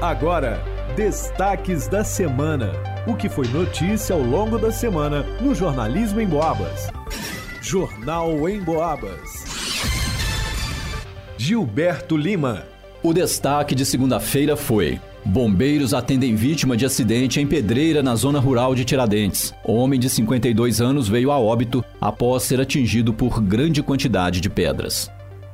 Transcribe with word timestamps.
Agora, 0.00 0.64
destaques 0.96 1.86
da 1.86 2.02
semana. 2.02 2.72
O 3.06 3.14
que 3.14 3.28
foi 3.28 3.46
notícia 3.48 4.14
ao 4.14 4.22
longo 4.22 4.56
da 4.56 4.72
semana 4.72 5.26
no 5.42 5.54
Jornalismo 5.54 6.22
em 6.22 6.26
Boabas. 6.26 6.88
Jornal 7.60 8.48
em 8.48 8.62
Boabas. 8.62 9.44
Gilberto 11.36 12.16
Lima. 12.16 12.64
O 13.02 13.12
destaque 13.12 13.74
de 13.74 13.84
segunda-feira 13.84 14.56
foi: 14.56 14.98
Bombeiros 15.22 15.92
atendem 15.92 16.34
vítima 16.34 16.78
de 16.78 16.86
acidente 16.86 17.38
em 17.38 17.46
Pedreira, 17.46 18.02
na 18.02 18.14
zona 18.14 18.40
rural 18.40 18.74
de 18.74 18.86
Tiradentes. 18.86 19.52
Homem 19.62 20.00
de 20.00 20.08
52 20.08 20.80
anos 20.80 21.08
veio 21.08 21.30
a 21.30 21.38
óbito 21.38 21.84
após 22.00 22.44
ser 22.44 22.58
atingido 22.58 23.12
por 23.12 23.38
grande 23.42 23.82
quantidade 23.82 24.40
de 24.40 24.48
pedras. 24.48 25.10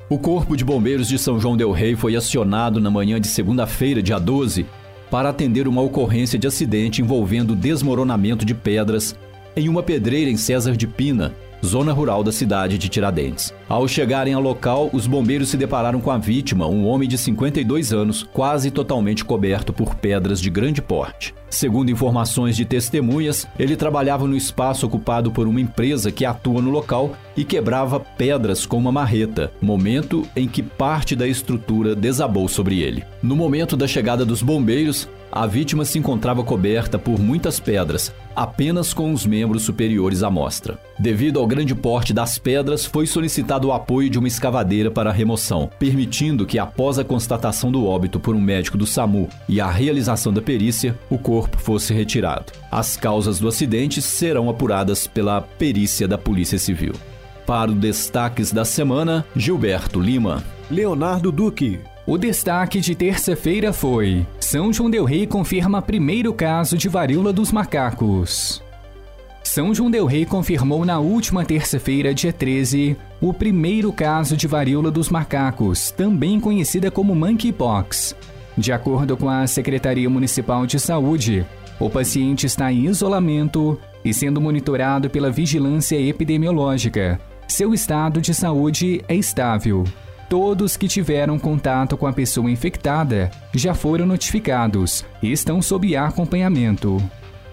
O 0.09 0.20
Corpo 0.20 0.57
de 0.57 0.64
Bombeiros 0.64 1.09
de 1.09 1.18
São 1.18 1.41
João 1.41 1.57
Del 1.57 1.72
Rei 1.72 1.96
foi 1.96 2.14
acionado 2.14 2.80
na 2.80 2.89
manhã 2.89 3.20
de 3.20 3.27
segunda-feira, 3.27 4.00
dia 4.00 4.21
12, 4.21 4.64
para 5.11 5.30
atender 5.30 5.66
uma 5.66 5.82
ocorrência 5.82 6.39
de 6.39 6.46
acidente 6.46 7.03
envolvendo 7.03 7.57
desmoronamento 7.57 8.44
de 8.44 8.54
pedras 8.54 9.16
em 9.57 9.68
uma 9.68 9.82
pedreira 9.82 10.30
em 10.30 10.36
César 10.36 10.77
de 10.77 10.86
Pina, 10.86 11.35
zona 11.64 11.92
rural 11.92 12.22
da 12.22 12.32
cidade 12.32 12.78
de 12.78 12.88
Tiradentes. 12.88 13.52
Ao 13.68 13.86
chegarem 13.88 14.34
ao 14.34 14.40
local, 14.40 14.90
os 14.92 15.06
bombeiros 15.06 15.48
se 15.48 15.56
depararam 15.56 16.00
com 16.00 16.10
a 16.10 16.18
vítima, 16.18 16.66
um 16.66 16.86
homem 16.86 17.08
de 17.08 17.18
52 17.18 17.92
anos, 17.92 18.22
quase 18.32 18.70
totalmente 18.70 19.24
coberto 19.24 19.72
por 19.72 19.94
pedras 19.94 20.40
de 20.40 20.50
grande 20.50 20.80
porte. 20.80 21.34
Segundo 21.48 21.90
informações 21.90 22.56
de 22.56 22.64
testemunhas, 22.64 23.46
ele 23.58 23.76
trabalhava 23.76 24.26
no 24.26 24.36
espaço 24.36 24.86
ocupado 24.86 25.30
por 25.30 25.46
uma 25.46 25.60
empresa 25.60 26.10
que 26.10 26.24
atua 26.24 26.60
no 26.60 26.70
local 26.70 27.12
e 27.36 27.44
quebrava 27.44 28.00
pedras 28.00 28.66
com 28.66 28.76
uma 28.76 28.93
marreta, 28.93 29.52
momento 29.60 30.26
em 30.34 30.48
que 30.48 30.62
parte 30.62 31.14
da 31.14 31.26
estrutura 31.26 31.94
desabou 31.94 32.48
sobre 32.48 32.80
ele. 32.80 33.04
No 33.22 33.36
momento 33.36 33.77
da 33.77 33.86
chegada 33.86 34.24
dos 34.24 34.42
bombeiros, 34.42 35.08
a 35.36 35.47
vítima 35.47 35.84
se 35.84 35.98
encontrava 35.98 36.42
coberta 36.42 36.98
por 36.98 37.19
muitas 37.19 37.61
pedras, 37.61 38.12
apenas 38.34 38.94
com 38.94 39.12
os 39.12 39.27
membros 39.27 39.62
superiores 39.62 40.22
à 40.22 40.30
mostra. 40.30 40.78
Devido 40.98 41.38
ao 41.38 41.47
grande 41.47 41.74
porte 41.74 42.14
das 42.14 42.38
pedras, 42.38 42.86
foi 42.86 43.06
solicitado 43.06 43.69
o 43.69 43.72
apoio 43.72 44.08
de 44.08 44.19
uma 44.19 44.28
escavadeira 44.28 44.91
para 44.91 45.10
a 45.10 45.12
remoção, 45.12 45.70
permitindo 45.78 46.47
que, 46.47 46.58
após 46.58 46.98
a 46.98 47.05
constatação 47.05 47.70
do 47.70 47.86
óbito 47.86 48.19
por 48.19 48.34
um 48.34 48.41
médico 48.41 48.78
do 48.78 48.86
SAMU 48.86 49.28
e 49.47 49.60
a 49.60 49.70
realização 49.70 50.33
da 50.33 50.41
perícia, 50.41 50.98
o 51.10 51.19
corpo 51.19 51.58
fosse 51.58 51.92
retirado. 51.92 52.53
As 52.70 52.97
causas 52.97 53.38
do 53.38 53.48
acidente 53.48 54.00
serão 54.00 54.48
apuradas 54.48 55.06
pela 55.06 55.42
perícia 55.42 56.08
da 56.08 56.16
Polícia 56.16 56.58
Civil. 56.58 56.94
Para 57.47 57.70
o 57.70 57.75
Destaques 57.75 58.53
da 58.53 58.64
Semana, 58.64 59.25
Gilberto 59.36 60.00
Lima. 60.00 60.42
Leonardo 60.70 61.30
Duque. 61.30 61.78
O 62.06 62.16
destaque 62.16 62.80
de 62.80 62.94
terça-feira 62.94 63.72
foi: 63.72 64.24
São 64.38 64.72
João 64.72 64.88
Del 64.88 65.04
Rei 65.04 65.26
confirma 65.26 65.82
primeiro 65.82 66.32
caso 66.32 66.78
de 66.78 66.88
varíola 66.88 67.32
dos 67.32 67.50
macacos. 67.50 68.62
São 69.42 69.74
João 69.74 69.90
Del 69.90 70.06
Rei 70.06 70.24
confirmou 70.24 70.84
na 70.84 71.00
última 71.00 71.44
terça-feira, 71.44 72.14
dia 72.14 72.32
13, 72.32 72.96
o 73.20 73.34
primeiro 73.34 73.92
caso 73.92 74.36
de 74.36 74.46
varíola 74.46 74.88
dos 74.88 75.08
macacos, 75.08 75.90
também 75.90 76.38
conhecida 76.38 76.92
como 76.92 77.12
monkeypox. 77.12 78.14
De 78.56 78.70
acordo 78.70 79.16
com 79.16 79.28
a 79.28 79.44
Secretaria 79.48 80.08
Municipal 80.08 80.64
de 80.64 80.78
Saúde, 80.78 81.44
o 81.80 81.91
paciente 81.91 82.46
está 82.46 82.72
em 82.72 82.86
isolamento 82.86 83.76
e 84.04 84.14
sendo 84.14 84.41
monitorado 84.41 85.10
pela 85.10 85.30
vigilância 85.30 86.00
epidemiológica. 86.00 87.18
Seu 87.48 87.74
estado 87.74 88.20
de 88.20 88.32
saúde 88.32 89.02
é 89.08 89.14
estável. 89.16 89.84
Todos 90.28 90.77
que 90.77 90.88
tiveram 90.88 91.38
contato 91.38 91.96
com 91.96 92.06
a 92.06 92.12
pessoa 92.12 92.50
infectada 92.50 93.30
já 93.55 93.74
foram 93.74 94.06
notificados 94.06 95.05
e 95.22 95.30
estão 95.30 95.62
sob 95.62 95.94
acompanhamento. 95.96 97.00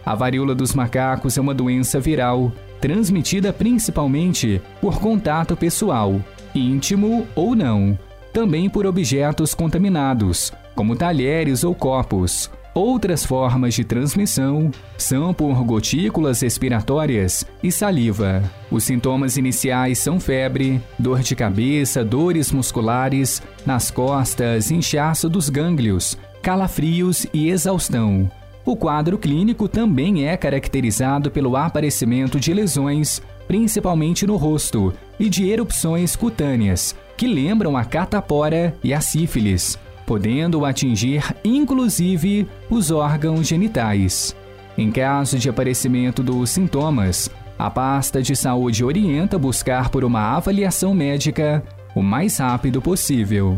A 0.03 0.16
varíola 0.16 0.55
dos 0.55 0.73
macacos 0.73 1.38
é 1.38 1.41
uma 1.41 1.53
doença 1.53 1.99
viral 1.99 2.51
transmitida 2.81 3.53
principalmente 3.53 4.61
por 4.81 5.00
contato 5.00 5.56
pessoal, 5.56 6.19
íntimo 6.53 7.28
ou 7.35 7.56
não, 7.56 7.97
também 8.34 8.69
por 8.69 8.85
objetos 8.85 9.53
contaminados, 9.53 10.51
como 10.75 10.95
talheres 10.95 11.63
ou 11.63 11.75
copos, 11.75 12.50
Outras 12.73 13.23
formas 13.23 13.75
de 13.75 13.84
transmissão 13.84 14.72
são 14.97 15.31
por 15.31 15.63
gotículas 15.63 16.41
respiratórias 16.41 17.45
e 17.61 17.72
saliva. 17.72 18.41
Os 18.72 18.84
sintomas 18.84 19.38
iniciais 19.38 20.00
são 20.00 20.19
febre, 20.19 20.81
dor 20.97 21.19
de 21.19 21.35
cabeça, 21.35 22.03
dores 22.03 22.51
musculares 22.51 23.44
nas 23.63 23.91
costas, 23.91 24.72
inchaço 24.72 25.29
dos 25.29 25.50
gânglios, 25.50 26.17
calafrios 26.41 27.28
e 27.31 27.47
exaustão. 27.47 28.29
O 28.66 28.75
quadro 28.75 29.19
clínico 29.19 29.67
também 29.67 30.28
é 30.28 30.35
caracterizado 30.35 31.29
pelo 31.29 31.55
aparecimento 31.55 32.40
de 32.40 32.51
lesões, 32.55 33.22
principalmente 33.47 34.25
no 34.25 34.35
rosto, 34.35 34.91
e 35.19 35.29
de 35.29 35.47
erupções 35.47 36.16
cutâneas, 36.16 36.95
que 37.16 37.28
lembram 37.28 37.78
a 37.78 37.85
catapora 37.85 38.73
e 38.84 38.95
a 38.95 39.00
sífilis 39.00 39.78
podendo 40.06 40.66
atingir 40.66 41.36
inclusive 41.44 42.47
os 42.69 42.91
órgãos 42.91 43.47
genitais. 43.47 44.36
Em 44.78 44.91
caso 44.91 45.38
de 45.38 45.50
aparecimento 45.50 46.24
dos 46.24 46.50
sintomas, 46.50 47.30
a 47.58 47.69
pasta 47.69 48.22
de 48.22 48.36
saúde 48.36 48.84
orienta 48.84 49.38
buscar 49.38 49.90
por 49.90 50.03
uma 50.03 50.36
avaliação 50.36 50.94
médica 50.94 51.64
o 51.96 52.02
mais 52.02 52.38
rápido 52.38 52.81
possível. 52.81 53.58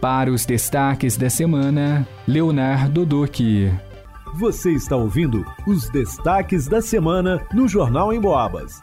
Para 0.00 0.32
os 0.32 0.46
destaques 0.46 1.16
da 1.16 1.28
semana, 1.28 2.08
Leonardo 2.26 3.04
Duque. 3.04 3.70
Você 4.38 4.70
está 4.72 4.96
ouvindo 4.96 5.44
os 5.66 5.90
destaques 5.90 6.66
da 6.66 6.80
semana 6.80 7.44
no 7.52 7.68
Jornal 7.68 8.12
em 8.12 8.20
Boabas. 8.20 8.80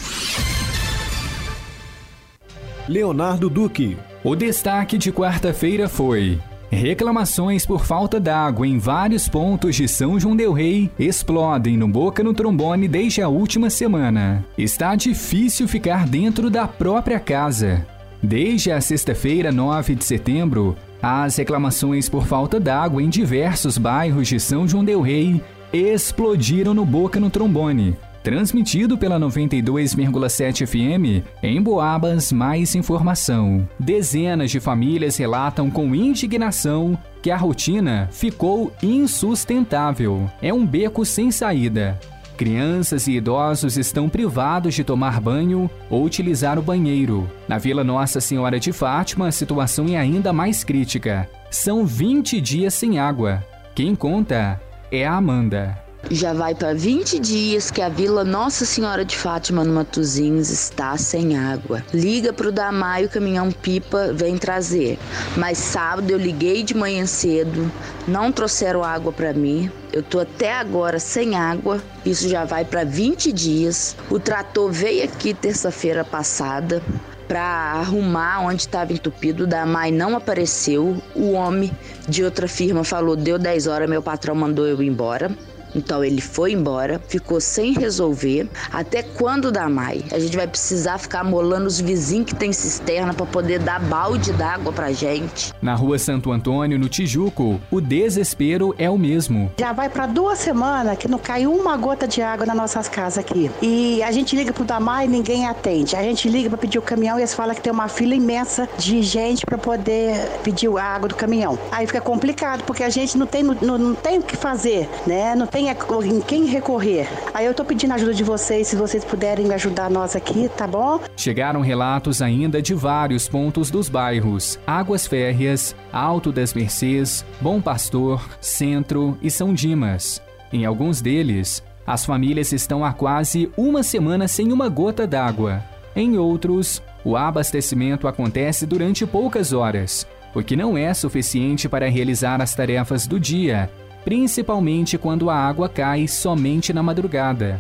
Leonardo 2.88 3.50
Duque. 3.50 3.98
O 4.24 4.36
destaque 4.36 4.98
de 4.98 5.12
quarta-feira 5.12 5.90
foi: 5.90 6.40
Reclamações 6.70 7.66
por 7.66 7.86
falta 7.86 8.20
d'água 8.20 8.68
em 8.68 8.78
vários 8.78 9.30
pontos 9.30 9.76
de 9.76 9.88
São 9.88 10.20
João 10.20 10.36
del 10.36 10.52
Rei 10.52 10.92
explodem 11.00 11.78
no 11.78 11.88
Boca 11.88 12.22
no 12.22 12.34
Trombone 12.34 12.88
desde 12.88 13.22
a 13.22 13.30
última 13.30 13.70
semana. 13.70 14.46
Está 14.58 14.96
difícil 14.96 15.68
ficar 15.68 16.06
dentro 16.06 16.50
da 16.50 16.68
própria 16.68 17.20
casa. 17.20 17.86
Desde 18.22 18.72
a 18.72 18.82
sexta-feira, 18.82 19.52
9 19.52 19.96
de 19.96 20.04
setembro, 20.04 20.76
as 21.02 21.38
reclamações 21.38 22.10
por 22.10 22.26
falta 22.26 22.60
d'água 22.60 23.02
em 23.02 23.10
diversos 23.10 23.78
bairros 23.78 24.28
de 24.28 24.40
São 24.40 24.68
João 24.68 24.84
del 24.84 25.02
Rei 25.02 25.42
explodiram 25.72 26.74
no 26.74 26.86
Boca 26.86 27.20
no 27.20 27.30
Trombone, 27.30 27.96
Transmitido 28.28 28.98
pela 28.98 29.18
92,7 29.18 30.68
FM, 30.68 31.26
em 31.42 31.62
Boabas, 31.62 32.30
mais 32.30 32.76
informação. 32.76 33.66
Dezenas 33.80 34.52
de 34.52 34.60
famílias 34.60 35.16
relatam 35.16 35.72
com 35.72 35.96
indignação 35.96 37.00
que 37.24 37.32
a 37.32 37.38
rotina 37.38 38.10
ficou 38.12 38.74
insustentável. 38.84 40.30
É 40.42 40.54
um 40.54 40.66
beco 40.66 41.06
sem 41.06 41.32
saída. 41.32 41.98
Crianças 42.36 43.08
e 43.08 43.14
idosos 43.14 43.78
estão 43.78 44.10
privados 44.10 44.76
de 44.76 44.84
tomar 44.84 45.22
banho 45.22 45.70
ou 45.90 46.04
utilizar 46.04 46.60
o 46.60 46.62
banheiro. 46.62 47.32
Na 47.48 47.58
Vila 47.58 47.82
Nossa 47.82 48.20
Senhora 48.20 48.60
de 48.60 48.74
Fátima, 48.74 49.30
a 49.30 49.32
situação 49.32 49.88
é 49.88 49.96
ainda 49.96 50.34
mais 50.34 50.66
crítica. 50.66 51.30
São 51.50 51.86
20 51.86 52.42
dias 52.42 52.74
sem 52.74 53.00
água. 53.00 53.42
Quem 53.74 53.96
conta 53.96 54.62
é 54.92 55.08
a 55.08 55.14
Amanda. 55.14 55.87
Já 56.10 56.32
vai 56.32 56.56
para 56.56 56.74
20 56.74 57.20
dias 57.20 57.70
que 57.70 57.82
a 57.82 57.90
Vila 57.90 58.24
Nossa 58.24 58.66
Senhora 58.66 59.04
de 59.04 59.18
Fátima 59.18 59.66
no 59.66 59.74
Matozinhos 59.74 60.50
está 60.50 60.96
sem 60.96 61.38
água. 61.38 61.84
Liga 61.94 62.32
pro 62.32 62.50
Damai, 62.50 63.04
o 63.04 63.10
caminhão 63.10 63.52
pipa 63.52 64.14
vem 64.14 64.38
trazer. 64.38 64.98
Mas 65.36 65.58
sábado 65.58 66.10
eu 66.10 66.18
liguei 66.18 66.64
de 66.64 66.74
manhã 66.74 67.06
cedo, 67.06 67.70
não 68.08 68.32
trouxeram 68.32 68.86
água 68.86 69.12
para 69.12 69.34
mim. 69.34 69.70
Eu 69.92 70.02
tô 70.02 70.22
até 70.22 70.54
agora 70.54 70.98
sem 70.98 71.36
água. 71.36 71.84
Isso 72.06 72.30
já 72.30 72.46
vai 72.46 72.64
para 72.64 72.86
20 72.86 73.34
dias. 73.34 73.94
O 74.10 74.18
trator 74.18 74.72
veio 74.72 75.04
aqui 75.04 75.34
terça-feira 75.34 76.06
passada 76.06 76.82
para 77.28 77.42
arrumar 77.42 78.46
onde 78.46 78.62
estava 78.62 78.94
entupido. 78.94 79.44
O 79.44 79.48
Damai 79.48 79.92
não 79.92 80.16
apareceu. 80.16 81.04
O 81.14 81.34
homem 81.34 81.70
de 82.08 82.24
outra 82.24 82.48
firma 82.48 82.86
falou: 82.86 83.18
deu 83.18 83.38
10 83.38 83.68
horas, 83.68 83.90
meu 83.90 84.02
patrão 84.02 84.34
mandou 84.34 84.66
eu 84.66 84.82
ir 84.82 84.88
embora 84.88 85.36
Então 85.78 86.04
ele 86.04 86.22
foi 86.22 86.54
embora, 86.54 87.00
ficou 87.08 87.40
sem 87.40 87.74
resolver. 87.74 88.50
Até 88.72 89.04
quando 89.04 89.52
dá 89.52 89.70
mais? 89.70 90.02
A 90.12 90.20
gente 90.20 90.36
vai 90.36 90.48
precisar 90.48 90.98
ficar 90.98 91.24
molando 91.24 91.68
os 91.68 91.80
vizinhos 91.80 92.26
que 92.26 92.36
tem 92.36 92.52
cisterna 92.52 93.14
para 93.14 93.26
poder 93.26 93.60
dar 93.60 93.80
balde 93.80 94.34
d'água 94.34 94.74
pra 94.74 94.92
gente. 94.92 95.54
Na 95.62 95.76
rua 95.76 96.00
Santo 96.00 96.32
Antônio, 96.32 96.80
no 96.80 96.90
Tijuco, 96.90 97.62
o 97.70 97.80
desespero 97.80 98.74
é 98.78 98.90
o 98.90 98.98
mesmo. 98.98 99.52
Já 99.60 99.72
vai 99.72 99.90
para 99.90 100.08
duas 100.08 100.40
semanas 100.40 100.98
que 100.98 101.08
não 101.08 101.20
cai 101.20 101.46
uma 101.46 101.78
gota 101.78 102.08
de 102.08 102.22
água 102.22 102.46
nas 102.46 102.56
nossas 102.56 102.90
casas 102.90 103.20
aqui. 103.20 103.52
E 103.62 104.02
a 104.02 104.12
gente 104.12 104.36
liga 104.36 104.52
pro 104.52 104.64
Damar 104.64 105.06
e 105.06 105.08
ninguém 105.08 105.46
atende. 105.46 105.96
A 105.96 106.02
gente 106.02 106.28
liga 106.28 106.50
para 106.50 106.58
pedir 106.58 106.80
o 106.80 106.82
caminhão 106.82 107.18
e 107.18 107.22
eles 107.22 107.34
falam 107.34 107.54
que 107.54 107.62
tem 107.62 107.72
uma 107.72 107.88
fila 107.88 108.16
imensa 108.16 108.68
de 108.78 109.02
gente 109.04 109.46
para 109.46 109.58
poder 109.58 110.16
pedir 110.44 110.70
a 110.78 110.84
água 110.84 111.10
do 111.10 111.16
caminhão. 111.16 111.58
Aí 111.72 111.86
fica 111.86 112.02
complicado, 112.02 112.64
porque 112.64 112.84
a 112.84 112.90
gente 112.90 113.18
não 113.18 113.28
tem, 113.28 113.44
não, 113.44 113.78
não 113.78 113.96
tem 113.96 114.20
o 114.20 114.24
que 114.24 114.36
fazer, 114.36 114.90
né? 115.06 115.36
Não 115.36 115.46
tem 115.46 115.67
em 116.06 116.22
quem 116.22 116.46
recorrer. 116.46 117.08
Aí 117.34 117.46
eu 117.46 117.54
tô 117.54 117.66
pedindo 117.66 117.94
ajuda 117.94 118.14
de 118.14 118.24
vocês, 118.24 118.68
se 118.68 118.76
vocês 118.76 119.04
puderem 119.04 119.46
me 119.46 119.54
ajudar 119.54 119.90
nós 119.90 120.16
aqui, 120.16 120.50
tá 120.50 120.66
bom? 120.66 121.00
Chegaram 121.16 121.62
relatos 121.62 122.22
ainda 122.22 122.62
de 122.62 122.74
vários 122.74 123.28
pontos 123.28 123.70
dos 123.70 123.90
bairros: 123.90 124.58
Águas 124.66 125.06
Férreas, 125.06 125.76
Alto 125.92 126.32
das 126.32 126.54
Mercês, 126.54 127.26
Bom 127.42 127.62
Pastor, 127.62 128.24
Centro 128.40 129.18
e 129.22 129.30
São 129.30 129.54
Dimas. 129.54 130.22
Em 130.54 130.66
alguns 130.66 131.02
deles, 131.02 131.62
as 131.86 132.06
famílias 132.06 132.54
estão 132.54 132.86
há 132.86 132.94
quase 132.94 133.52
uma 133.58 133.84
semana 133.84 134.28
sem 134.28 134.52
uma 134.52 134.70
gota 134.70 135.06
d'água. 135.06 135.64
Em 135.96 136.18
outros, 136.18 136.82
o 137.04 137.18
abastecimento 137.18 138.08
acontece 138.08 138.66
durante 138.66 139.06
poucas 139.06 139.52
horas, 139.52 140.08
o 140.34 140.44
que 140.44 140.56
não 140.56 140.78
é 140.78 140.94
suficiente 140.94 141.68
para 141.68 141.90
realizar 141.90 142.42
as 142.42 142.54
tarefas 142.54 143.08
do 143.08 143.20
dia, 143.20 143.70
principalmente 144.08 144.98
quando 144.98 145.30
a 145.30 145.36
água 145.36 145.68
cai 145.68 146.08
somente 146.08 146.72
na 146.72 146.82
madrugada. 146.82 147.60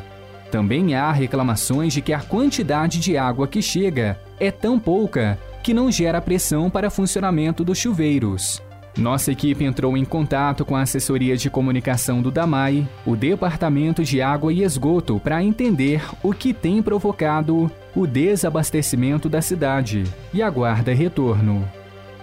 Também 0.49 0.95
há 0.95 1.11
reclamações 1.11 1.91
de 1.91 2.01
que 2.01 2.13
a 2.13 2.21
quantidade 2.21 3.01
de 3.01 3.17
água 3.17 3.49
que 3.49 3.61
chega 3.61 4.17
é 4.39 4.49
tão 4.49 4.79
pouca 4.79 5.37
que 5.61 5.73
não 5.73 5.91
gera 5.91 6.21
pressão 6.21 6.69
para 6.69 6.89
funcionamento 6.89 7.65
dos 7.65 7.77
chuveiros. 7.77 8.63
Nossa 8.97 9.33
equipe 9.33 9.65
entrou 9.65 9.97
em 9.97 10.05
contato 10.05 10.63
com 10.63 10.73
a 10.73 10.83
assessoria 10.83 11.35
de 11.35 11.49
comunicação 11.49 12.21
do 12.21 12.31
DAMAI, 12.31 12.87
o 13.05 13.13
Departamento 13.13 14.01
de 14.01 14.21
Água 14.21 14.53
e 14.53 14.63
Esgoto, 14.63 15.19
para 15.19 15.43
entender 15.43 16.01
o 16.23 16.31
que 16.31 16.53
tem 16.53 16.81
provocado 16.81 17.69
o 17.93 18.07
desabastecimento 18.07 19.27
da 19.27 19.41
cidade 19.41 20.05
e 20.33 20.41
aguarda 20.41 20.93
retorno. 20.93 21.69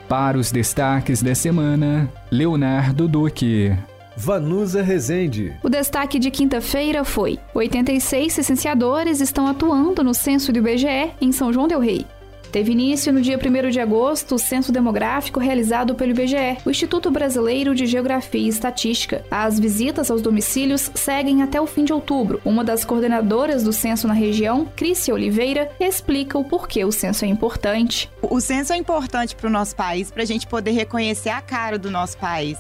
Para 0.09 0.39
os 0.39 0.51
destaques 0.51 1.23
da 1.23 1.35
semana, 1.35 2.11
Leonardo 2.31 3.07
Duque. 3.07 3.77
Vanusa 4.17 4.83
Rezende. 4.83 5.53
O 5.63 5.69
destaque 5.69 6.19
de 6.19 6.31
quinta-feira 6.31 7.05
foi: 7.05 7.39
86 7.55 8.39
licenciadores 8.39 9.21
estão 9.21 9.47
atuando 9.47 10.05
no 10.05 10.15
censo 10.15 10.53
do 10.53 10.59
IBGE 10.59 11.13
em 11.21 11.33
São 11.33 11.53
João 11.53 11.67
Del 11.69 11.81
Rei. 11.81 12.07
Teve 12.55 12.71
início 12.71 13.13
no 13.13 13.21
dia 13.21 13.37
1 13.37 13.71
de 13.71 13.81
agosto 13.81 14.37
o 14.37 14.39
censo 14.39 14.71
demográfico 14.71 15.41
realizado 15.41 15.97
pelo 15.97 16.13
IBGE, 16.13 16.59
o 16.65 16.71
Instituto 16.71 17.11
Brasileiro 17.11 17.75
de 17.75 17.85
Geografia 17.85 18.43
e 18.43 18.47
Estatística. 18.47 19.25
As 19.29 19.59
visitas 19.59 20.09
aos 20.09 20.23
domicílios 20.23 20.89
seguem 20.95 21.43
até 21.43 21.61
o 21.61 21.67
fim 21.67 21.85
de 21.85 21.93
outubro. 21.93 22.41
Uma 22.45 22.63
das 22.63 22.85
coordenadoras 22.85 23.65
do 23.65 23.73
censo 23.73 24.07
na 24.07 24.15
região, 24.15 24.69
Crícia 24.77 25.13
Oliveira, 25.13 25.69
explica 25.81 26.39
o 26.39 26.45
porquê 26.45 26.85
o 26.85 26.93
censo 26.93 27.25
é 27.25 27.29
importante. 27.29 28.09
O 28.23 28.41
censo 28.41 28.73
é 28.73 28.77
importante 28.77 29.35
para 29.35 29.49
o 29.49 29.53
nosso 29.53 29.75
país, 29.75 30.13
para 30.13 30.23
a 30.23 30.27
gente 30.27 30.47
poder 30.47 30.71
reconhecer 30.71 31.31
a 31.31 31.41
cara 31.41 31.77
do 31.77 31.91
nosso 31.91 32.17
país. 32.19 32.57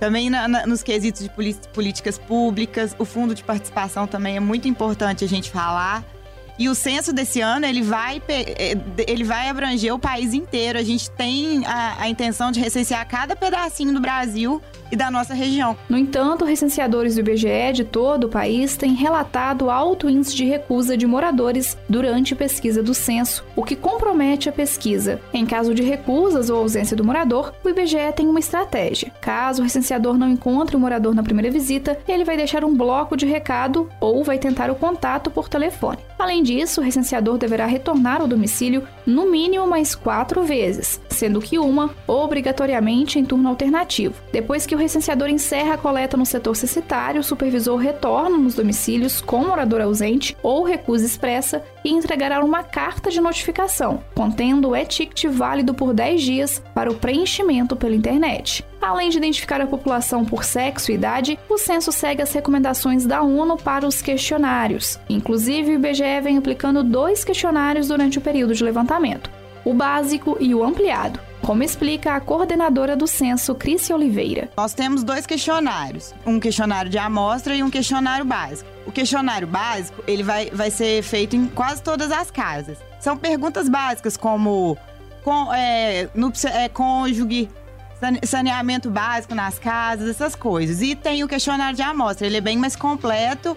Também 0.00 0.28
na, 0.28 0.48
na, 0.48 0.66
nos 0.66 0.82
quesitos 0.82 1.22
de 1.22 1.30
políticas 1.72 2.18
públicas, 2.18 2.94
o 2.98 3.04
fundo 3.04 3.34
de 3.34 3.42
participação 3.42 4.06
também 4.06 4.36
é 4.36 4.40
muito 4.40 4.68
importante 4.68 5.24
a 5.24 5.28
gente 5.28 5.50
falar. 5.50 6.04
E 6.58 6.68
o 6.68 6.74
censo 6.74 7.12
desse 7.12 7.40
ano, 7.40 7.66
ele 7.66 7.82
vai, 7.82 8.22
eh, 8.28 8.76
ele 9.08 9.24
vai 9.24 9.48
abranger 9.48 9.92
o 9.92 9.98
país 9.98 10.32
inteiro. 10.32 10.78
A 10.78 10.84
gente 10.84 11.10
tem 11.10 11.66
a, 11.66 12.02
a 12.02 12.08
intenção 12.08 12.52
de 12.52 12.60
recensear 12.60 13.06
cada 13.08 13.34
pedacinho 13.34 13.92
do 13.92 14.00
Brasil 14.00 14.62
e 14.94 14.96
da 14.96 15.10
nossa 15.10 15.34
região. 15.34 15.76
No 15.88 15.98
entanto, 15.98 16.44
recenseadores 16.44 17.16
do 17.16 17.20
IBGE 17.20 17.72
de 17.74 17.84
todo 17.84 18.24
o 18.24 18.28
país 18.28 18.76
têm 18.76 18.94
relatado 18.94 19.68
alto 19.68 20.08
índice 20.08 20.36
de 20.36 20.44
recusa 20.44 20.96
de 20.96 21.04
moradores 21.04 21.76
durante 21.88 22.32
a 22.32 22.36
pesquisa 22.36 22.80
do 22.80 22.94
censo, 22.94 23.44
o 23.56 23.64
que 23.64 23.74
compromete 23.74 24.48
a 24.48 24.52
pesquisa. 24.52 25.20
Em 25.32 25.44
caso 25.44 25.74
de 25.74 25.82
recusas 25.82 26.48
ou 26.48 26.58
ausência 26.58 26.96
do 26.96 27.04
morador, 27.04 27.52
o 27.64 27.68
IBGE 27.68 28.12
tem 28.14 28.28
uma 28.28 28.38
estratégia. 28.38 29.10
Caso 29.20 29.60
o 29.60 29.64
recenseador 29.64 30.16
não 30.16 30.28
encontre 30.28 30.76
o 30.76 30.80
morador 30.80 31.12
na 31.12 31.24
primeira 31.24 31.50
visita, 31.50 31.98
ele 32.06 32.24
vai 32.24 32.36
deixar 32.36 32.64
um 32.64 32.74
bloco 32.74 33.16
de 33.16 33.26
recado 33.26 33.88
ou 34.00 34.22
vai 34.22 34.38
tentar 34.38 34.70
o 34.70 34.76
contato 34.76 35.28
por 35.28 35.48
telefone. 35.48 35.98
Além 36.16 36.42
disso, 36.42 36.80
o 36.80 36.84
recenseador 36.84 37.36
deverá 37.36 37.66
retornar 37.66 38.20
ao 38.20 38.28
domicílio 38.28 38.86
no 39.06 39.30
mínimo 39.30 39.66
mais 39.66 39.94
quatro 39.94 40.42
vezes, 40.42 41.00
sendo 41.08 41.40
que 41.40 41.58
uma 41.58 41.90
obrigatoriamente 42.06 43.18
em 43.18 43.24
turno 43.24 43.48
alternativo. 43.48 44.14
Depois 44.32 44.66
que 44.66 44.74
o 44.74 44.78
recenseador 44.78 45.28
encerra 45.28 45.74
a 45.74 45.78
coleta 45.78 46.16
no 46.16 46.26
setor 46.26 46.56
censitário, 46.56 47.20
o 47.20 47.24
supervisor 47.24 47.76
retorna 47.76 48.36
nos 48.36 48.54
domicílios 48.54 49.20
com 49.20 49.44
morador 49.44 49.80
ausente 49.80 50.36
ou 50.42 50.62
recusa 50.62 51.06
expressa 51.06 51.62
e 51.84 51.90
entregará 51.90 52.42
uma 52.44 52.62
carta 52.62 53.10
de 53.10 53.20
notificação, 53.20 54.02
contendo 54.14 54.70
o 54.70 54.76
e-ticket 54.76 55.30
válido 55.30 55.74
por 55.74 55.92
10 55.92 56.22
dias 56.22 56.62
para 56.74 56.90
o 56.90 56.94
preenchimento 56.94 57.76
pela 57.76 57.94
internet. 57.94 58.64
Além 58.84 59.08
de 59.08 59.16
identificar 59.16 59.62
a 59.62 59.66
população 59.66 60.26
por 60.26 60.44
sexo 60.44 60.92
e 60.92 60.94
idade, 60.94 61.38
o 61.48 61.56
censo 61.56 61.90
segue 61.90 62.20
as 62.20 62.34
recomendações 62.34 63.06
da 63.06 63.22
ONU 63.22 63.56
para 63.56 63.86
os 63.86 64.02
questionários. 64.02 65.00
Inclusive, 65.08 65.70
o 65.70 65.74
IBGE 65.76 66.20
vem 66.22 66.36
aplicando 66.36 66.84
dois 66.84 67.24
questionários 67.24 67.88
durante 67.88 68.18
o 68.18 68.20
período 68.20 68.54
de 68.54 68.62
levantamento: 68.62 69.30
o 69.64 69.72
básico 69.72 70.36
e 70.38 70.54
o 70.54 70.62
ampliado 70.62 71.18
como 71.40 71.62
explica 71.62 72.14
a 72.14 72.20
coordenadora 72.20 72.96
do 72.96 73.06
censo, 73.06 73.54
Crícia 73.54 73.94
Oliveira. 73.94 74.48
Nós 74.56 74.72
temos 74.72 75.04
dois 75.04 75.26
questionários, 75.26 76.14
um 76.24 76.40
questionário 76.40 76.90
de 76.90 76.96
amostra 76.96 77.54
e 77.54 77.62
um 77.62 77.68
questionário 77.68 78.24
básico. 78.24 78.68
O 78.86 78.92
questionário 78.92 79.46
básico, 79.46 80.02
ele 80.06 80.22
vai, 80.22 80.48
vai 80.50 80.70
ser 80.70 81.02
feito 81.02 81.36
em 81.36 81.46
quase 81.46 81.82
todas 81.82 82.10
as 82.10 82.30
casas. 82.30 82.78
São 82.98 83.14
perguntas 83.14 83.68
básicas 83.68 84.16
como 84.16 84.74
com, 85.22 85.52
é, 85.52 86.08
no, 86.14 86.32
é, 86.50 86.68
cônjuge, 86.70 87.50
saneamento 88.24 88.90
básico 88.90 89.34
nas 89.34 89.58
casas, 89.58 90.08
essas 90.08 90.34
coisas. 90.34 90.82
E 90.82 90.94
tem 90.94 91.24
o 91.24 91.28
questionário 91.28 91.76
de 91.76 91.82
amostra, 91.82 92.26
ele 92.26 92.36
é 92.36 92.40
bem 92.40 92.56
mais 92.56 92.76
completo. 92.76 93.56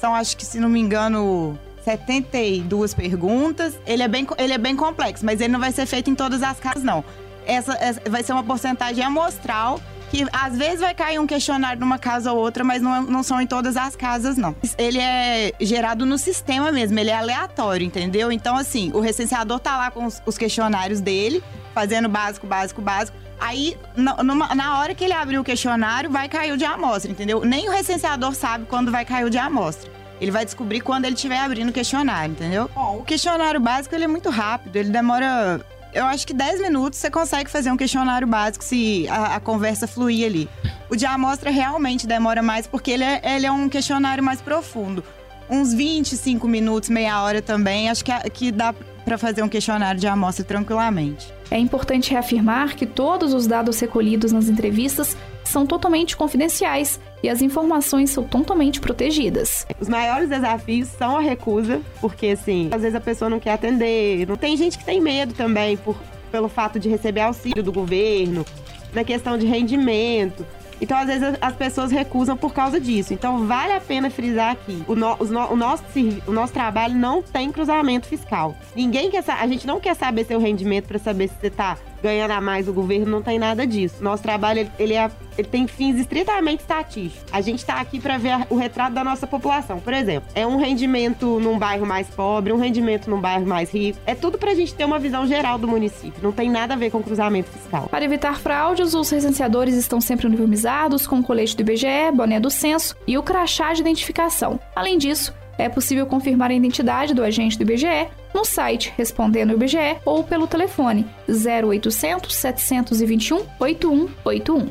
São, 0.00 0.14
acho 0.14 0.36
que, 0.36 0.44
se 0.44 0.60
não 0.60 0.68
me 0.68 0.80
engano, 0.80 1.58
72 1.84 2.92
perguntas. 2.92 3.78
Ele 3.86 4.02
é, 4.02 4.08
bem, 4.08 4.26
ele 4.38 4.52
é 4.52 4.58
bem 4.58 4.76
complexo, 4.76 5.24
mas 5.24 5.40
ele 5.40 5.52
não 5.52 5.60
vai 5.60 5.72
ser 5.72 5.86
feito 5.86 6.10
em 6.10 6.14
todas 6.14 6.42
as 6.42 6.60
casas, 6.60 6.82
não 6.82 7.04
essa, 7.46 7.72
essa 7.74 8.00
vai 8.10 8.22
ser 8.22 8.32
uma 8.32 8.44
porcentagem 8.44 9.02
amostral 9.02 9.80
que 10.10 10.24
às 10.32 10.56
vezes 10.56 10.80
vai 10.80 10.94
cair 10.94 11.18
um 11.18 11.26
questionário 11.26 11.80
numa 11.80 11.98
casa 11.98 12.32
ou 12.32 12.38
outra, 12.38 12.62
mas 12.62 12.80
não, 12.80 12.94
é, 12.94 13.00
não 13.00 13.24
são 13.24 13.40
em 13.40 13.46
todas 13.46 13.76
as 13.76 13.96
casas, 13.96 14.36
não. 14.36 14.54
Ele 14.78 15.00
é 15.00 15.52
gerado 15.60 16.06
no 16.06 16.16
sistema 16.16 16.70
mesmo, 16.70 16.96
ele 16.98 17.10
é 17.10 17.16
aleatório, 17.16 17.84
entendeu? 17.84 18.30
Então, 18.30 18.56
assim, 18.56 18.92
o 18.94 19.00
recenseador 19.00 19.58
tá 19.58 19.76
lá 19.76 19.90
com 19.90 20.04
os, 20.04 20.22
os 20.24 20.38
questionários 20.38 21.00
dele, 21.00 21.42
fazendo 21.74 22.08
básico, 22.08 22.46
básico, 22.46 22.80
básico. 22.80 23.18
Aí, 23.38 23.76
na, 23.94 24.22
numa, 24.22 24.54
na 24.54 24.78
hora 24.78 24.94
que 24.94 25.04
ele 25.04 25.12
abrir 25.12 25.38
o 25.38 25.44
questionário, 25.44 26.10
vai 26.10 26.28
cair 26.28 26.52
o 26.52 26.56
de 26.56 26.64
amostra, 26.64 27.10
entendeu? 27.10 27.44
Nem 27.44 27.68
o 27.68 27.72
recenseador 27.72 28.34
sabe 28.34 28.64
quando 28.66 28.90
vai 28.90 29.04
cair 29.04 29.24
o 29.24 29.30
de 29.30 29.38
amostra. 29.38 29.90
Ele 30.20 30.30
vai 30.30 30.44
descobrir 30.44 30.80
quando 30.80 31.04
ele 31.04 31.14
estiver 31.14 31.38
abrindo 31.38 31.68
o 31.68 31.72
questionário, 31.72 32.32
entendeu? 32.32 32.70
Bom, 32.74 32.98
o 32.98 33.04
questionário 33.04 33.60
básico 33.60 33.94
ele 33.94 34.04
é 34.04 34.08
muito 34.08 34.30
rápido, 34.30 34.76
ele 34.76 34.88
demora 34.88 35.60
eu 35.96 36.04
acho 36.04 36.26
que 36.26 36.34
10 36.34 36.60
minutos 36.60 36.98
você 36.98 37.10
consegue 37.10 37.50
fazer 37.50 37.70
um 37.70 37.76
questionário 37.76 38.26
básico 38.26 38.62
se 38.62 39.08
a, 39.08 39.36
a 39.36 39.40
conversa 39.40 39.86
fluir 39.86 40.26
ali. 40.26 40.48
O 40.90 40.96
de 40.96 41.06
amostra 41.06 41.50
realmente 41.50 42.06
demora 42.06 42.42
mais 42.42 42.66
porque 42.66 42.90
ele 42.90 43.02
é, 43.02 43.20
ele 43.24 43.46
é 43.46 43.50
um 43.50 43.66
questionário 43.66 44.22
mais 44.22 44.42
profundo. 44.42 45.02
Uns 45.48 45.72
25 45.72 46.46
minutos, 46.46 46.90
meia 46.90 47.22
hora 47.22 47.40
também, 47.40 47.88
acho 47.88 48.04
que, 48.04 48.12
que 48.30 48.52
dá 48.52 48.74
para 49.06 49.16
fazer 49.16 49.42
um 49.42 49.48
questionário 49.48 50.00
de 50.00 50.08
amostra 50.08 50.44
tranquilamente. 50.44 51.32
É 51.48 51.56
importante 51.56 52.10
reafirmar 52.10 52.74
que 52.74 52.84
todos 52.84 53.32
os 53.32 53.46
dados 53.46 53.78
recolhidos 53.78 54.32
nas 54.32 54.48
entrevistas 54.48 55.16
são 55.44 55.64
totalmente 55.64 56.16
confidenciais 56.16 57.00
e 57.22 57.28
as 57.28 57.40
informações 57.40 58.10
são 58.10 58.24
totalmente 58.24 58.80
protegidas. 58.80 59.64
Os 59.80 59.88
maiores 59.88 60.28
desafios 60.28 60.88
são 60.88 61.16
a 61.16 61.20
recusa, 61.20 61.80
porque 62.00 62.26
assim, 62.26 62.68
às 62.72 62.82
vezes 62.82 62.96
a 62.96 63.00
pessoa 63.00 63.30
não 63.30 63.38
quer 63.38 63.52
atender, 63.52 64.26
não 64.26 64.36
tem 64.36 64.56
gente 64.56 64.76
que 64.76 64.84
tem 64.84 65.00
medo 65.00 65.32
também 65.34 65.76
por 65.76 65.96
pelo 66.32 66.48
fato 66.48 66.78
de 66.78 66.88
receber 66.88 67.20
auxílio 67.20 67.62
do 67.62 67.72
governo, 67.72 68.44
na 68.92 69.04
questão 69.04 69.38
de 69.38 69.46
rendimento. 69.46 70.44
Então, 70.80 70.98
às 70.98 71.06
vezes, 71.06 71.36
as 71.40 71.54
pessoas 71.54 71.90
recusam 71.90 72.36
por 72.36 72.52
causa 72.52 72.80
disso. 72.80 73.14
Então, 73.14 73.46
vale 73.46 73.72
a 73.72 73.80
pena 73.80 74.10
frisar 74.10 74.52
aqui: 74.52 74.82
o, 74.86 74.94
no, 74.94 75.14
o, 75.14 75.52
o 75.52 75.56
nosso, 75.56 75.84
o 76.26 76.32
nosso 76.32 76.52
trabalho 76.52 76.94
não 76.94 77.22
tem 77.22 77.50
cruzamento 77.50 78.06
fiscal. 78.06 78.54
Ninguém 78.74 79.10
quer 79.10 79.24
A 79.28 79.46
gente 79.46 79.66
não 79.66 79.80
quer 79.80 79.94
saber 79.94 80.24
seu 80.24 80.38
rendimento 80.38 80.86
para 80.86 80.98
saber 80.98 81.28
se 81.28 81.34
você 81.40 81.46
está 81.48 81.76
ganhando 82.02 82.30
a 82.32 82.40
mais 82.40 82.68
o 82.68 82.72
governo, 82.72 83.06
não 83.06 83.22
tem 83.22 83.38
nada 83.38 83.66
disso. 83.66 84.02
Nosso 84.02 84.22
trabalho, 84.22 84.70
ele, 84.78 84.94
é, 84.94 85.10
ele 85.36 85.48
tem 85.48 85.66
fins 85.66 85.98
estritamente 85.98 86.62
estatísticos. 86.62 87.32
A 87.32 87.40
gente 87.40 87.58
está 87.58 87.80
aqui 87.80 88.00
para 88.00 88.18
ver 88.18 88.46
o 88.50 88.56
retrato 88.56 88.94
da 88.94 89.04
nossa 89.04 89.26
população. 89.26 89.80
Por 89.80 89.92
exemplo, 89.92 90.28
é 90.34 90.46
um 90.46 90.56
rendimento 90.56 91.38
num 91.40 91.58
bairro 91.58 91.86
mais 91.86 92.08
pobre, 92.08 92.52
um 92.52 92.58
rendimento 92.58 93.08
num 93.08 93.20
bairro 93.20 93.46
mais 93.46 93.70
rico. 93.70 93.98
É 94.06 94.14
tudo 94.14 94.38
para 94.38 94.52
a 94.52 94.54
gente 94.54 94.74
ter 94.74 94.84
uma 94.84 94.98
visão 94.98 95.26
geral 95.26 95.58
do 95.58 95.68
município. 95.68 96.22
Não 96.22 96.32
tem 96.32 96.50
nada 96.50 96.74
a 96.74 96.76
ver 96.76 96.90
com 96.90 97.02
cruzamento 97.02 97.50
fiscal. 97.50 97.88
Para 97.88 98.04
evitar 98.04 98.38
fraudes, 98.38 98.94
os 98.94 99.10
recenseadores 99.10 99.74
estão 99.74 100.00
sempre 100.00 100.26
uniformizados 100.26 101.06
com 101.06 101.18
o 101.18 101.22
colete 101.22 101.56
do 101.56 101.60
IBGE, 101.60 102.12
boné 102.14 102.40
do 102.40 102.50
censo 102.50 102.96
e 103.06 103.16
o 103.16 103.22
crachá 103.22 103.72
de 103.72 103.80
identificação. 103.80 104.58
Além 104.74 104.98
disso, 104.98 105.34
é 105.58 105.68
possível 105.68 106.06
confirmar 106.06 106.50
a 106.50 106.54
identidade 106.54 107.14
do 107.14 107.22
agente 107.22 107.56
do 107.56 107.62
IBGE 107.62 108.08
no 108.34 108.44
site 108.44 108.92
Respondendo 108.96 109.52
IBGE 109.52 109.96
ou 110.04 110.22
pelo 110.22 110.46
telefone 110.46 111.06
0800 111.28 112.34
721 112.34 113.42
8181. 113.58 114.68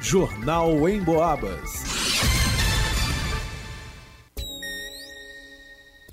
Jornal 0.00 0.88
em 0.88 1.00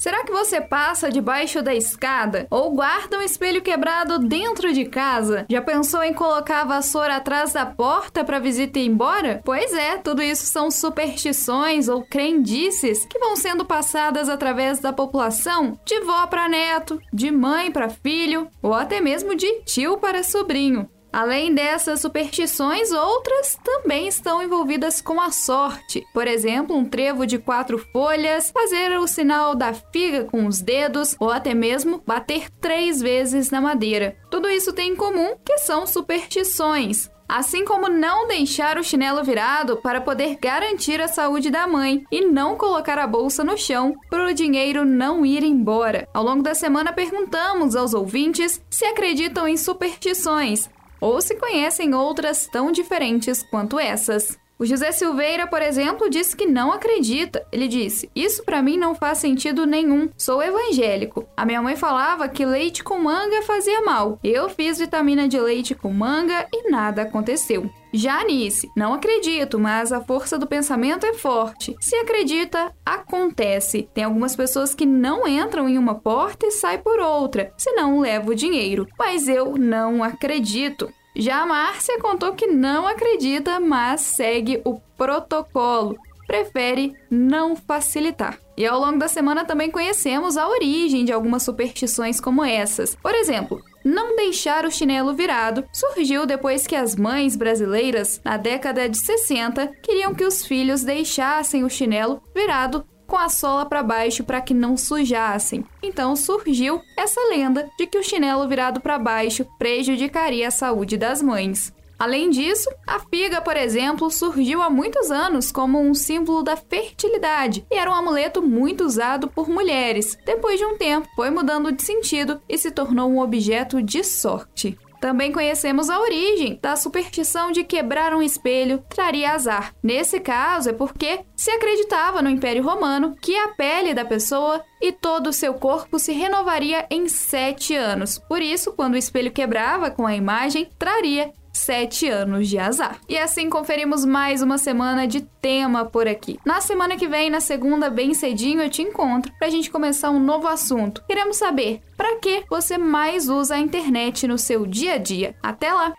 Será 0.04 0.26
que 0.26 0.34
você 0.34 0.60
passa 0.60 1.10
debaixo 1.10 1.62
da 1.62 1.74
escada? 1.74 2.46
Ou 2.52 2.74
guarda 2.74 3.20
um 3.20 3.22
espelho 3.22 3.62
quebrado 3.62 4.20
dentro 4.20 4.74
de 4.74 4.84
casa? 4.84 5.46
Já 5.50 5.62
pensou 5.62 6.04
em 6.04 6.14
colocar 6.14 6.60
a 6.60 6.66
vassoura 6.66 7.16
atrás 7.16 7.54
da 7.54 7.66
porta 7.66 8.22
para 8.22 8.38
visita 8.38 8.80
ir 8.80 8.88
embora? 8.88 9.40
Pois 9.46 9.74
é, 9.74 9.98
tudo 9.98 10.22
isso 10.22 10.46
são 10.46 10.70
superstições 10.70 11.88
ou 11.88 12.04
crendices 12.04 13.06
que 13.06 13.18
vão 13.18 13.38
sendo 13.38 13.64
passadas 13.64 14.28
através 14.28 14.82
da 14.82 14.92
população 14.92 15.80
de 15.86 15.98
vó 16.02 16.28
para 16.28 16.50
neto, 16.50 17.02
de 17.14 17.32
mãe 17.32 17.72
para 17.72 17.88
filho 17.88 18.50
ou 18.62 18.74
até 18.74 19.00
mesmo 19.00 19.34
de 19.34 19.62
tio 19.62 20.00
para 20.00 20.22
sobrinho. 20.22 20.90
Além 21.14 21.54
dessas 21.54 22.02
superstições, 22.02 22.92
outras 22.92 23.56
também 23.64 24.08
estão 24.08 24.42
envolvidas 24.42 25.00
com 25.00 25.22
a 25.22 25.30
sorte. 25.30 26.04
Por 26.12 26.28
exemplo, 26.28 26.76
um 26.76 26.84
trevo 26.84 27.28
de 27.28 27.38
quatro 27.38 27.78
folhas, 27.78 28.50
fazer 28.50 28.98
o 28.98 29.06
sinal 29.06 29.54
da 29.54 29.76
figa 29.76 30.24
com 30.24 30.48
os 30.48 30.60
dedos 30.60 31.16
ou 31.20 31.30
até 31.30 31.54
mesmo 31.54 32.02
bater 32.04 32.50
três 32.60 33.00
vezes 33.00 33.52
na 33.52 33.62
madeira. 33.62 34.18
Tudo 34.32 34.50
isso 34.50 34.74
tem 34.74 34.94
em 34.94 34.96
comum 34.96 35.36
que 35.46 35.60
são 35.60 35.86
superstições. 35.86 37.12
Assim 37.30 37.64
como 37.64 37.88
não 37.88 38.28
deixar 38.28 38.80
o 38.80 38.84
chinelo 38.84 39.24
virado 39.24 39.78
para 39.78 40.02
poder 40.02 40.38
garantir 40.42 41.00
a 41.00 41.08
saúde 41.08 41.52
da 41.52 41.68
mãe 41.68 42.04
e 42.12 42.26
não 42.26 42.58
colocar 42.58 42.98
a 42.98 43.06
bolsa 43.06 43.44
no 43.44 43.56
chão 43.56 43.94
para 44.10 44.26
o 44.26 44.34
dinheiro 44.34 44.84
não 44.84 45.24
ir 45.24 45.44
embora. 45.44 46.08
Ao 46.12 46.24
longo 46.24 46.42
da 46.42 46.56
semana 46.56 46.92
perguntamos 46.92 47.76
aos 47.76 47.94
ouvintes 47.94 48.60
se 48.68 48.86
acreditam 48.86 49.48
em 49.48 49.58
superstições 49.58 50.70
ou 51.04 51.22
se 51.22 51.36
conhecem 51.36 51.94
outras 51.94 52.48
tão 52.48 52.72
diferentes 52.72 53.44
quanto 53.44 53.78
essas. 53.78 54.40
O 54.60 54.66
José 54.66 54.92
Silveira, 54.92 55.48
por 55.48 55.62
exemplo, 55.62 56.10
disse 56.10 56.36
que 56.36 56.46
não 56.46 56.72
acredita. 56.72 57.46
Ele 57.52 57.68
disse: 57.68 58.10
Isso 58.16 58.44
para 58.44 58.62
mim 58.62 58.78
não 58.78 58.94
faz 58.94 59.18
sentido 59.18 59.66
nenhum. 59.66 60.10
Sou 60.16 60.42
evangélico. 60.42 61.28
A 61.36 61.46
minha 61.46 61.62
mãe 61.62 61.76
falava 61.76 62.30
que 62.30 62.46
leite 62.46 62.84
com 62.84 63.00
manga 63.00 63.42
fazia 63.42 63.82
mal. 63.82 64.20
Eu 64.24 64.50
fiz 64.50 64.78
vitamina 64.78 65.28
de 65.28 65.40
leite 65.40 65.74
com 65.74 65.92
manga 65.92 66.48
e 66.54 66.70
nada 66.70 67.02
aconteceu. 67.02 67.70
Já 67.96 68.22
Anice, 68.22 68.72
não 68.76 68.94
acredito, 68.96 69.60
mas 69.60 69.92
a 69.92 70.02
força 70.02 70.38
do 70.40 70.48
pensamento 70.48 71.06
é 71.06 71.14
forte. 71.14 71.76
Se 71.80 71.96
acredita, 71.98 72.74
acontece. 72.84 73.88
Tem 73.94 74.04
algumas 74.04 74.36
pessoas 74.36 74.74
que 74.74 74.86
não 74.86 75.28
entram 75.28 75.70
em 75.70 75.78
uma 75.78 75.94
porta 75.96 76.48
e 76.48 76.52
saem 76.52 76.80
por 76.80 77.00
outra, 77.00 77.54
senão 77.56 78.00
leva 78.00 78.32
o 78.32 78.36
dinheiro. 78.36 78.88
Mas 78.98 79.28
eu 79.28 79.58
não 79.58 80.04
acredito. 80.04 80.92
Já 81.16 81.42
a 81.42 81.46
Márcia 81.46 82.00
contou 82.00 82.34
que 82.34 82.48
não 82.48 82.88
acredita, 82.88 83.60
mas 83.60 84.02
segue 84.02 84.62
o 84.66 84.80
protocolo. 84.98 85.96
Prefere 86.26 86.96
não 87.10 87.56
facilitar. 87.56 88.40
E 88.58 88.66
ao 88.66 88.80
longo 88.80 88.98
da 88.98 89.08
semana 89.08 89.46
também 89.46 89.70
conhecemos 89.70 90.38
a 90.38 90.48
origem 90.48 91.06
de 91.06 91.12
algumas 91.12 91.44
superstições 91.44 92.20
como 92.20 92.44
essas. 92.44 92.96
Por 92.96 93.14
exemplo, 93.14 93.62
não 93.84 94.16
deixar 94.16 94.66
o 94.66 94.72
chinelo 94.72 95.14
virado 95.14 95.66
surgiu 95.74 96.26
depois 96.26 96.66
que 96.66 96.76
as 96.76 96.96
mães 96.96 97.36
brasileiras, 97.36 98.22
na 98.24 98.38
década 98.38 98.88
de 98.88 98.98
60, 98.98 99.68
queriam 99.82 100.16
que 100.16 100.26
os 100.26 100.46
filhos 100.46 100.84
deixassem 100.84 101.64
o 101.64 101.70
chinelo 101.70 102.24
virado 102.34 102.86
com 103.14 103.20
a 103.20 103.30
sola 103.30 103.64
para 103.64 103.84
baixo 103.84 104.24
para 104.24 104.42
que 104.42 104.56
não 104.56 104.76
sujassem. 104.76 105.64
Então 105.84 106.16
surgiu 106.16 106.82
essa 106.98 107.22
lenda 107.30 107.70
de 107.78 107.86
que 107.86 108.00
o 108.00 108.04
chinelo 108.04 108.48
virado 108.48 108.82
para 108.82 108.98
baixo 108.98 109.46
prejudicaria 109.60 110.48
a 110.48 110.52
saúde 110.52 110.98
das 110.98 111.22
mães. 111.22 111.72
Além 112.00 112.32
disso, 112.32 112.68
a 112.88 113.00
figa, 113.00 113.40
por 113.40 113.56
exemplo, 113.56 114.10
surgiu 114.10 114.64
há 114.64 114.70
muitos 114.70 115.12
anos 115.12 115.52
como 115.52 115.80
um 115.80 115.94
símbolo 115.94 116.42
da 116.42 116.56
fertilidade 116.56 117.64
e 117.70 117.76
era 117.76 117.92
um 117.92 117.94
amuleto 117.94 118.42
muito 118.42 118.84
usado 118.84 119.28
por 119.28 119.48
mulheres. 119.48 120.18
Depois 120.26 120.60
de 120.60 120.66
um 120.66 120.76
tempo, 120.76 121.08
foi 121.16 121.30
mudando 121.30 121.72
de 121.72 121.84
sentido 121.84 122.42
e 122.50 122.58
se 122.58 122.72
tornou 122.72 123.12
um 123.12 123.20
objeto 123.20 123.80
de 123.80 124.04
sorte. 124.04 124.76
Também 125.04 125.34
conhecemos 125.34 125.90
a 125.90 126.00
origem 126.00 126.58
da 126.62 126.78
superstição 126.78 127.52
de 127.52 127.66
quebrar 127.66 128.14
um 128.14 128.22
espelho 128.22 128.82
traria 128.88 129.34
azar. 129.34 129.76
Nesse 129.84 130.18
caso, 130.18 130.70
é 130.70 130.72
porque 130.72 131.26
se 131.36 131.52
acreditava 131.52 132.22
no 132.22 132.30
Império 132.30 132.64
Romano 132.64 133.14
que 133.22 133.36
a 133.36 133.50
pele 133.50 133.94
da 133.94 134.06
pessoa 134.06 134.64
e 134.82 134.94
todo 134.94 135.28
o 135.28 135.34
seu 135.34 135.56
corpo 135.56 136.00
se 136.00 136.14
renovaria 136.14 136.86
em 136.90 137.10
sete 137.10 137.76
anos. 137.76 138.18
Por 138.18 138.42
isso, 138.42 138.72
quando 138.72 138.94
o 138.94 138.98
espelho 138.98 139.30
quebrava 139.30 139.92
com 139.92 140.08
a 140.08 140.16
imagem, 140.16 140.70
traria 140.80 141.34
sete 141.54 142.10
anos 142.10 142.50
de 142.50 142.58
azar. 142.58 142.98
E 143.08 143.18
assim 143.18 143.50
conferimos 143.50 144.04
mais 144.04 144.42
uma 144.42 144.58
semana 144.58 145.08
de 145.08 145.22
tema 145.22 145.86
por 145.86 146.08
aqui. 146.08 146.40
Na 146.44 146.60
semana 146.60 146.98
que 146.98 147.08
vem, 147.08 147.30
na 147.30 147.40
segunda, 147.40 147.90
bem 147.90 148.14
cedinho, 148.14 148.62
eu 148.62 148.70
te 148.70 148.82
encontro 148.82 149.32
pra 149.38 149.50
gente 149.50 149.70
começar 149.70 150.10
um 150.10 150.20
novo 150.20 150.48
assunto. 150.48 151.04
Queremos 151.08 151.38
saber 151.38 151.82
para 151.96 152.18
que 152.18 152.44
você 152.50 152.78
mais 152.78 153.30
usa 153.30 153.56
a 153.56 153.60
internet 153.60 154.28
no 154.28 154.38
seu 154.38 154.66
dia 154.66 154.96
a 154.96 154.98
dia. 154.98 155.36
Até 155.42 155.72
lá! 155.72 155.94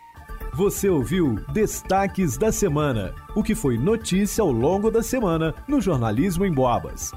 Você 0.54 0.88
ouviu 0.88 1.34
Destaques 1.52 2.36
da 2.36 2.52
Semana, 2.52 3.12
o 3.34 3.42
que 3.42 3.56
foi 3.56 3.76
notícia 3.76 4.42
ao 4.42 4.52
longo 4.52 4.88
da 4.88 5.02
semana 5.02 5.52
no 5.66 5.80
Jornalismo 5.80 6.44
em 6.44 6.52
Boabas. 6.52 7.10